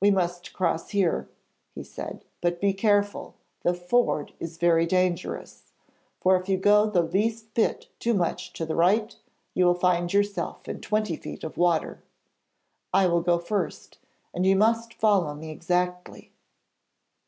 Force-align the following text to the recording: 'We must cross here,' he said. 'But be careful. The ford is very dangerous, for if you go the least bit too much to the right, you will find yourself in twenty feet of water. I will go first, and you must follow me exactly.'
'We 0.00 0.10
must 0.10 0.52
cross 0.54 0.90
here,' 0.90 1.28
he 1.72 1.84
said. 1.84 2.24
'But 2.40 2.60
be 2.60 2.72
careful. 2.72 3.36
The 3.62 3.74
ford 3.74 4.32
is 4.40 4.58
very 4.58 4.86
dangerous, 4.86 5.70
for 6.20 6.34
if 6.34 6.48
you 6.48 6.56
go 6.58 6.86
the 6.90 7.02
least 7.04 7.54
bit 7.54 7.86
too 8.00 8.12
much 8.12 8.52
to 8.54 8.66
the 8.66 8.74
right, 8.74 9.14
you 9.54 9.64
will 9.64 9.74
find 9.76 10.12
yourself 10.12 10.68
in 10.68 10.80
twenty 10.80 11.14
feet 11.14 11.44
of 11.44 11.56
water. 11.56 12.02
I 12.92 13.06
will 13.06 13.22
go 13.22 13.38
first, 13.38 13.98
and 14.34 14.44
you 14.44 14.56
must 14.56 14.94
follow 14.94 15.32
me 15.32 15.50
exactly.' 15.52 16.32